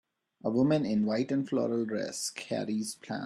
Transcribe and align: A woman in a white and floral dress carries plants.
A 0.43 0.49
woman 0.49 0.83
in 0.83 1.03
a 1.03 1.05
white 1.05 1.31
and 1.31 1.47
floral 1.47 1.85
dress 1.85 2.31
carries 2.31 2.95
plants. 2.95 3.19